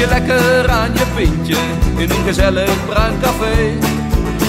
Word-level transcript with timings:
je 0.00 0.06
lekker 0.06 0.70
aan 0.70 0.92
je 0.92 1.06
pintje 1.14 1.56
in 1.96 2.10
een 2.10 2.24
gezellig 2.26 2.86
bruin 2.86 3.20
café. 3.20 3.78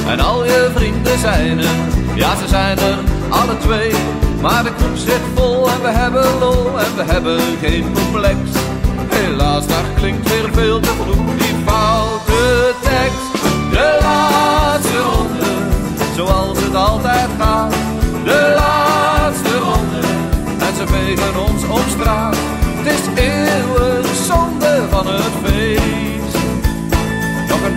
En 0.08 0.20
al 0.20 0.46
je 0.46 0.70
vrienden 0.76 1.20
zijn 1.20 1.60
er, 1.60 1.76
ja 2.16 2.36
ze 2.36 2.48
zijn 2.48 2.78
er 2.78 2.98
alle 3.30 3.58
twee. 3.58 3.92
Maar 4.42 4.64
de 4.64 4.72
groep 4.78 4.98
zit 4.98 5.22
vol 5.36 5.70
en 5.70 5.82
we 5.82 5.90
hebben 5.90 6.40
lol 6.40 6.80
en 6.80 6.96
we 6.96 7.04
hebben 7.04 7.40
geen 7.62 7.94
complex. 7.94 8.38
Helaas, 9.10 9.68
daar 9.68 9.86
klinkt 9.96 10.30
weer 10.30 10.50
veel 10.54 10.80
te 10.80 10.90
vroeg 10.90 11.36
die 11.38 11.56
fout. 11.66 12.31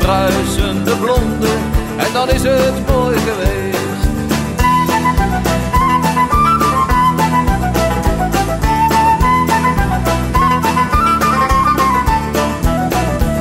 Bruisende 0.04 0.96
blonde, 0.96 1.48
en 1.96 2.12
dan 2.12 2.28
is 2.30 2.42
het 2.42 2.88
mooi 2.88 3.16
geweest. 3.18 4.02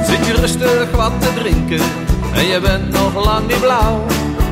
Zit 0.08 0.26
je 0.26 0.34
rustig 0.34 0.92
wat 0.96 1.12
te 1.20 1.34
drinken 1.34 1.82
en 2.34 2.46
je 2.46 2.60
bent 2.62 2.92
nog 2.92 3.26
lang 3.26 3.48
niet 3.48 3.60
blauw, 3.60 4.06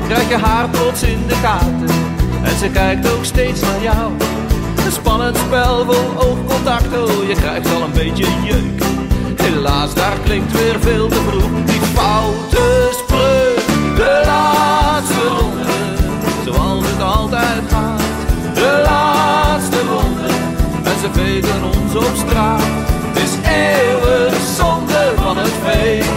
krijg 0.08 0.28
je 0.28 0.36
haar 0.36 0.68
plots 0.68 1.02
in 1.02 1.26
de 1.26 1.34
gaten 1.34 1.94
en 2.42 2.56
ze 2.58 2.68
kijkt 2.68 3.12
ook 3.12 3.24
steeds 3.24 3.60
naar 3.60 3.82
jou. 3.82 4.12
Een 4.84 4.92
spannend 4.92 5.36
spel 5.36 5.84
vol 5.84 6.28
oogcontact, 6.28 6.96
oh 6.96 7.28
je 7.28 7.34
krijgt 7.34 7.74
al 7.74 7.82
een 7.82 7.92
beetje 7.92 8.26
jeuk. 8.44 8.82
Helaas, 9.36 9.94
daar 9.94 10.16
klinkt 10.24 10.52
weer 10.52 10.76
veel 10.80 11.08
te 11.08 11.20
vroeg 11.28 11.51
foute 11.94 12.90
spreuk. 12.90 13.66
De 13.96 14.22
laatste 14.24 15.28
ronde, 15.38 15.72
zoals 16.44 16.84
het 16.86 17.02
altijd 17.02 17.62
gaat. 17.68 18.00
De 18.54 18.82
laatste 18.84 19.80
ronde, 19.90 20.28
en 20.82 20.98
ze 21.00 21.08
vegen 21.12 21.62
ons 21.64 21.94
op 21.94 22.14
straat. 22.26 22.62
Het 23.12 23.22
is 23.22 23.34
eeuwig 23.50 24.34
zonde 24.56 25.12
van 25.16 25.36
het 25.36 25.52
feest. 25.64 26.10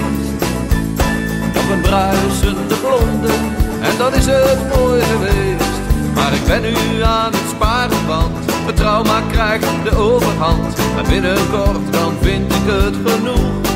Nog 1.54 1.70
een 1.70 1.82
bruisende 1.82 2.76
blonde, 2.76 3.34
en 3.82 3.98
dan 3.98 4.14
is 4.14 4.26
het 4.26 4.78
mooi 4.78 5.02
geweest. 5.02 5.74
Maar 6.16 6.34
ik 6.34 6.46
ben 6.46 6.62
nu 6.62 7.04
aan 7.04 7.32
het 7.32 7.50
sparen, 7.50 8.08
want 8.08 8.36
het 8.66 8.76
trauma 8.76 9.22
krijgt 9.32 9.68
de 9.84 9.98
overhand. 9.98 10.76
En 10.98 11.10
binnenkort 11.10 11.94
dan 11.94 12.14
vind 12.22 12.54
ik 12.54 12.66
het 12.66 12.96
genoeg. 13.06 13.75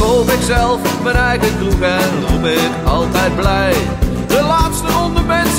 Koop 0.00 0.30
ik 0.30 0.42
zelf 0.42 1.02
mijn 1.02 1.16
eigen 1.16 1.58
kroeg 1.58 1.80
en 1.80 2.28
roep 2.28 2.44
ik 2.44 2.70
altijd 2.84 3.36
blij. 3.36 3.74
De 4.26 4.42
laatste 4.42 4.92
ronde 4.92 5.20
mensen, 5.20 5.49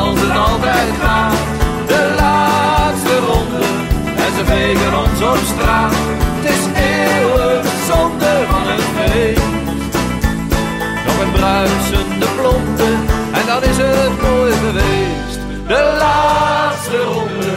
zoals 0.00 0.20
het 0.20 0.36
altijd 0.48 0.90
gaat. 1.02 1.38
De 1.86 2.14
laatste 2.18 3.14
ronde, 3.18 3.64
en 4.24 4.32
ze 4.36 4.44
vegen 4.44 4.92
ons 5.02 5.20
op 5.22 5.40
straat. 5.52 5.92
Het 6.36 6.50
is 6.54 6.62
eeuwig 6.92 7.64
zonde 7.88 8.32
van 8.50 8.64
het 8.72 8.84
feest. 8.94 9.48
Nog 11.06 11.18
een 11.24 11.32
bruisende 11.32 12.26
blonde, 12.38 12.90
en 13.38 13.46
dan 13.46 13.62
is 13.62 13.76
het 13.76 14.14
mooi 14.22 14.52
geweest. 14.64 15.38
De 15.66 15.96
laatste 15.98 16.98
ronde. 17.12 17.54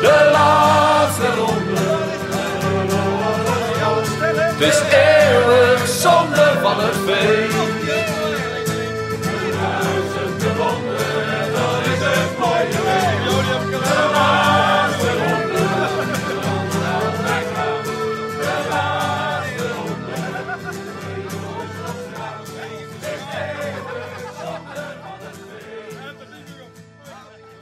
De 0.00 0.30
laatste 0.32 1.26
ronde. 1.38 1.82
Het 4.56 4.60
is 4.60 4.80
eeuwig 4.90 5.88
zonde 5.88 6.58
van 6.62 6.76
het 6.78 6.96
feest. 7.06 7.63